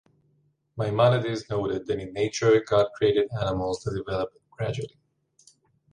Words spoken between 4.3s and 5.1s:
gradually.